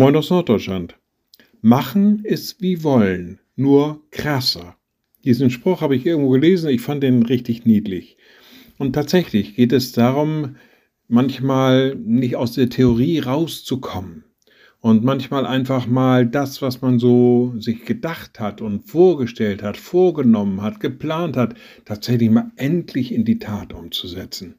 [0.00, 0.96] Moin aus Norddeutschland.
[1.60, 4.76] Machen ist wie wollen, nur krasser.
[5.26, 8.16] Diesen Spruch habe ich irgendwo gelesen, ich fand den richtig niedlich.
[8.78, 10.56] Und tatsächlich geht es darum,
[11.06, 14.24] manchmal nicht aus der Theorie rauszukommen
[14.80, 20.62] und manchmal einfach mal das, was man so sich gedacht hat und vorgestellt hat, vorgenommen
[20.62, 24.54] hat, geplant hat, tatsächlich mal endlich in die Tat umzusetzen.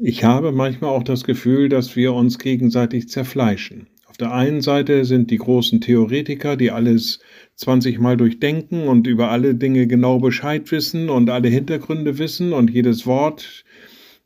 [0.00, 3.86] Ich habe manchmal auch das Gefühl, dass wir uns gegenseitig zerfleischen.
[4.16, 7.18] Auf der einen Seite sind die großen Theoretiker, die alles
[7.56, 12.70] 20 Mal durchdenken und über alle Dinge genau Bescheid wissen und alle Hintergründe wissen und
[12.70, 13.66] jedes Wort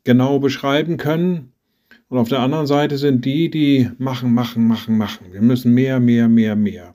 [0.05, 1.55] genau beschreiben können.
[2.09, 5.33] Und auf der anderen Seite sind die, die machen, machen, machen, machen.
[5.33, 6.95] Wir müssen mehr, mehr, mehr, mehr.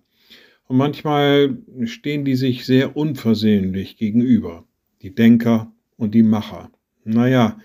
[0.70, 4.64] Und manchmal stehen die sich sehr unversöhnlich gegenüber,
[5.02, 6.72] die Denker und die Macher.
[7.04, 7.58] Naja,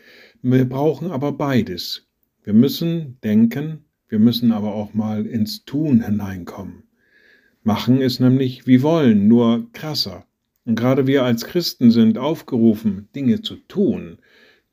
[0.43, 2.09] wir brauchen aber beides.
[2.43, 6.83] Wir müssen denken, wir müssen aber auch mal ins Tun hineinkommen.
[7.63, 10.27] Machen ist nämlich wie wollen, nur krasser.
[10.65, 14.19] Und gerade wir als Christen sind aufgerufen, Dinge zu tun,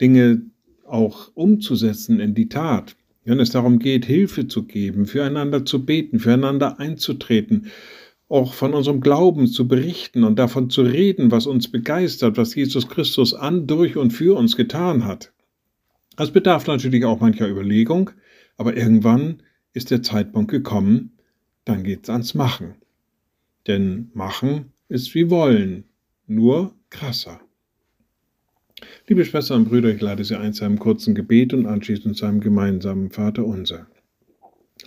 [0.01, 0.41] Dinge
[0.85, 2.95] auch umzusetzen in die Tat.
[3.25, 7.67] Wenn es darum geht, Hilfe zu geben, füreinander zu beten, füreinander einzutreten,
[8.29, 12.87] auch von unserem Glauben zu berichten und davon zu reden, was uns begeistert, was Jesus
[12.89, 15.31] Christus an, durch und für uns getan hat.
[16.15, 18.09] Das bedarf natürlich auch mancher Überlegung,
[18.57, 21.11] aber irgendwann ist der Zeitpunkt gekommen,
[21.65, 22.75] dann geht's ans Machen.
[23.67, 25.83] Denn Machen ist wie Wollen,
[26.25, 27.39] nur krasser.
[29.07, 32.25] Liebe Schwestern und Brüder, ich lade Sie ein zu einem kurzen Gebet und anschließend zu
[32.25, 33.87] einem gemeinsamen Vater unser.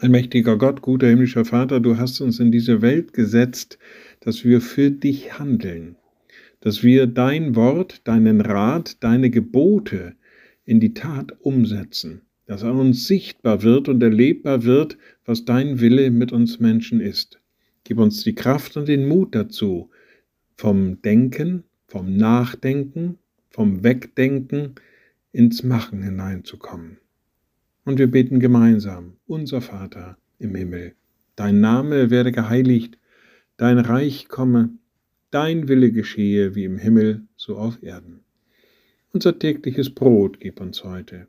[0.01, 3.79] Allmächtiger Gott, guter himmlischer Vater, du hast uns in diese Welt gesetzt,
[4.21, 5.97] dass wir für dich handeln,
[6.61, 10.15] dass wir dein Wort, deinen Rat, deine Gebote
[10.65, 16.11] in die Tat umsetzen dass an uns sichtbar wird und erlebbar wird, was dein Wille
[16.11, 17.41] mit uns Menschen ist.
[17.85, 19.89] Gib uns die Kraft und den Mut dazu,
[20.57, 23.19] vom Denken, vom Nachdenken,
[23.51, 24.75] vom Wegdenken
[25.31, 26.99] ins Machen hineinzukommen.
[27.85, 30.97] Und wir beten gemeinsam, unser Vater im Himmel,
[31.37, 32.99] dein Name werde geheiligt,
[33.59, 34.71] dein Reich komme,
[35.31, 38.25] dein Wille geschehe wie im Himmel, so auf Erden.
[39.13, 41.29] Unser tägliches Brot gib uns heute